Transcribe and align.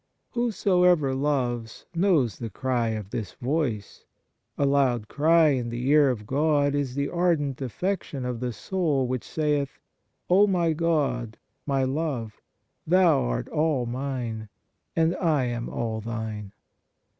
Whosoever 0.31 1.13
loves 1.13 1.85
knows 1.93 2.39
the 2.39 2.49
cry 2.49 2.87
of 2.87 3.11
this 3.11 3.33
voice; 3.33 4.03
a 4.57 4.65
loud 4.65 5.07
cry 5.07 5.49
in 5.49 5.69
the 5.69 5.87
ear 5.89 6.09
of 6.09 6.25
God 6.25 6.73
is 6.73 6.95
the 6.95 7.07
ardent 7.07 7.61
affection 7.61 8.25
of 8.25 8.39
the 8.39 8.51
soul 8.51 9.05
which 9.07 9.23
saith: 9.23 9.79
O 10.27 10.47
my 10.47 10.73
God, 10.73 11.37
my 11.67 11.83
Love 11.83 12.33
I 12.37 12.41
Thou 12.87 13.21
art 13.25 13.47
all 13.49 13.85
mine, 13.85 14.49
and 14.95 15.15
I 15.17 15.43
am 15.45 15.69
all 15.69 16.01
Thine. 16.01 16.51